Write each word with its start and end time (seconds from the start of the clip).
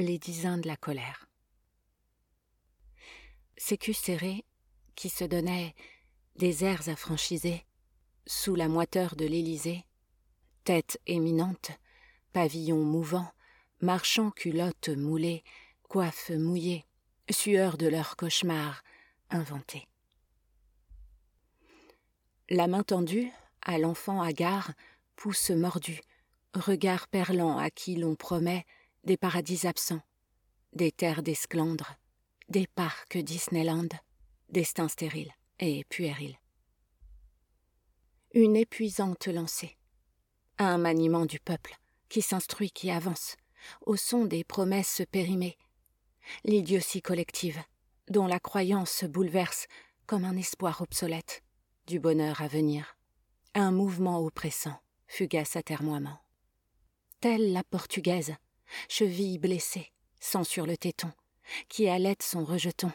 Les 0.00 0.20
dizains 0.20 0.58
de 0.58 0.68
la 0.68 0.76
colère. 0.76 1.28
Sécu 3.56 3.92
serré, 3.92 4.44
qui 4.94 5.08
se 5.08 5.24
donnait 5.24 5.74
des 6.36 6.64
airs 6.64 6.88
affranchisés, 6.88 7.66
sous 8.24 8.54
la 8.54 8.68
moiteur 8.68 9.16
de 9.16 9.26
l'Élysée, 9.26 9.84
tête 10.62 11.00
éminente, 11.08 11.72
pavillon 12.32 12.84
mouvant, 12.84 13.28
marchant 13.80 14.30
culottes 14.30 14.90
moulées, 14.90 15.42
coiffes 15.88 16.30
mouillées, 16.30 16.86
sueur 17.28 17.76
de 17.76 17.88
leur 17.88 18.14
cauchemar 18.14 18.84
inventé. 19.30 19.88
La 22.48 22.68
main 22.68 22.84
tendue 22.84 23.32
à 23.62 23.78
l'enfant 23.78 24.22
hagard, 24.22 24.70
pouce 25.16 25.50
mordu, 25.50 26.00
regard 26.54 27.08
perlant 27.08 27.58
à 27.58 27.68
qui 27.70 27.96
l'on 27.96 28.14
promet 28.14 28.64
des 29.04 29.16
paradis 29.16 29.66
absents, 29.66 30.02
des 30.72 30.92
terres 30.92 31.22
d'esclandre, 31.22 31.96
des 32.48 32.66
parcs 32.66 33.18
Disneyland, 33.18 33.88
destin 34.48 34.88
stérile 34.88 35.32
et 35.58 35.84
puéril. 35.84 36.36
Une 38.34 38.56
épuisante 38.56 39.26
lancée, 39.26 39.76
un 40.58 40.78
maniement 40.78 41.26
du 41.26 41.40
peuple 41.40 41.76
qui 42.08 42.22
s'instruit, 42.22 42.70
qui 42.70 42.90
avance, 42.90 43.36
au 43.86 43.96
son 43.96 44.24
des 44.24 44.44
promesses 44.44 45.02
périmées, 45.10 45.56
l'idiotie 46.44 47.02
collective, 47.02 47.60
dont 48.08 48.26
la 48.26 48.40
croyance 48.40 49.04
bouleverse 49.04 49.66
comme 50.06 50.24
un 50.24 50.36
espoir 50.36 50.80
obsolète 50.80 51.42
du 51.86 52.00
bonheur 52.00 52.40
à 52.40 52.48
venir, 52.48 52.96
un 53.54 53.70
mouvement 53.70 54.20
oppressant, 54.20 54.78
fugace 55.06 55.56
atermoiement. 55.56 56.18
Telle 57.20 57.52
la 57.52 57.64
portugaise, 57.64 58.34
cheville 58.88 59.38
blessée, 59.38 59.92
sang 60.20 60.44
sur 60.44 60.66
le 60.66 60.76
téton, 60.76 61.12
qui 61.68 61.88
allait 61.88 62.16
son 62.20 62.44
rejeton, 62.44 62.92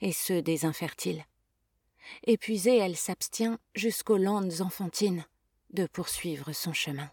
et 0.00 0.12
ceux 0.12 0.42
des 0.42 0.64
infertiles. 0.64 1.24
Épuisée, 2.26 2.78
elle 2.78 2.96
s'abstient 2.96 3.58
jusqu'aux 3.74 4.18
landes 4.18 4.60
enfantines 4.60 5.24
de 5.70 5.86
poursuivre 5.86 6.52
son 6.52 6.72
chemin. 6.72 7.10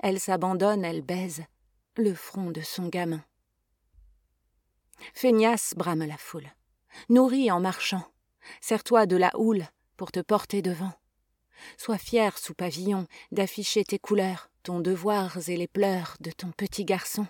Elle 0.00 0.20
s'abandonne, 0.20 0.84
elle 0.84 1.02
baise 1.02 1.44
le 1.96 2.14
front 2.14 2.50
de 2.50 2.60
son 2.60 2.88
gamin. 2.88 3.24
Feignasse 5.14 5.74
brame 5.76 6.04
la 6.04 6.16
foule, 6.16 6.50
nourris 7.08 7.50
en 7.50 7.60
marchant, 7.60 8.04
sers-toi 8.60 9.06
de 9.06 9.16
la 9.16 9.30
houle 9.38 9.66
pour 9.96 10.12
te 10.12 10.20
porter 10.20 10.62
devant. 10.62 10.92
Sois 11.76 11.98
fier 11.98 12.38
sous 12.38 12.54
pavillon 12.54 13.06
d'afficher 13.32 13.84
tes 13.84 13.98
couleurs, 13.98 14.50
ton 14.62 14.80
devoir 14.80 15.48
et 15.48 15.56
les 15.56 15.68
pleurs 15.68 16.16
de 16.20 16.30
ton 16.30 16.50
petit 16.52 16.84
garçon. 16.84 17.26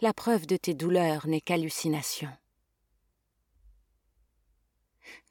La 0.00 0.12
preuve 0.12 0.46
de 0.46 0.56
tes 0.56 0.74
douleurs 0.74 1.26
n'est 1.26 1.40
qu'hallucination. 1.40 2.30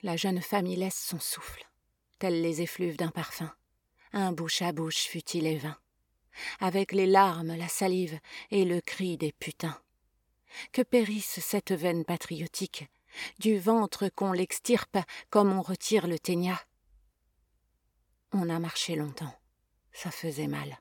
La 0.04 0.18
jeune 0.18 0.42
femme 0.42 0.68
y 0.68 0.76
laisse 0.76 1.00
son 1.00 1.20
souffle, 1.20 1.68
tels 2.20 2.42
les 2.42 2.62
effluves 2.62 2.98
d'un 2.98 3.12
parfum. 3.12 3.54
Un 4.14 4.32
bouche 4.32 4.62
à 4.62 4.72
bouche 4.72 5.06
fut-il 5.06 5.48
et 5.48 5.58
vain, 5.58 5.78
avec 6.60 6.92
les 6.92 7.06
larmes, 7.06 7.56
la 7.56 7.68
salive 7.68 8.20
et 8.52 8.66
le 8.66 8.82
cri 8.82 9.18
des 9.18 9.32
putains. 9.32 9.80
Que 10.72 10.82
périsse 10.82 11.40
cette 11.40 11.72
veine 11.72 12.06
patriotique, 12.06 12.88
du 13.40 13.58
ventre 13.60 14.10
qu'on 14.10 14.32
l'extirpe 14.32 14.98
comme 15.30 15.52
on 15.52 15.62
retire 15.62 16.08
le 16.08 16.20
ténia. 16.20 16.60
On 18.33 18.50
a 18.50 18.59
marché 18.59 18.95
longtemps, 18.95 19.33
ça 19.94 20.11
faisait 20.11 20.47
mal. 20.47 20.78